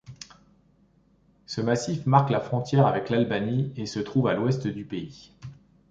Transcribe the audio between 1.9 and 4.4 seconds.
marque la frontière avec l'Albanie et se trouve à